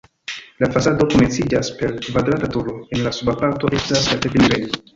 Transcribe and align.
La 0.63 0.69
fasado 0.75 1.05
komenciĝas 1.11 1.69
per 1.81 1.93
kvadrata 2.07 2.51
turo, 2.57 2.75
en 2.97 3.07
la 3.09 3.15
suba 3.19 3.39
parto 3.45 3.73
estas 3.83 4.11
la 4.13 4.21
ĉefenirejo. 4.27 4.85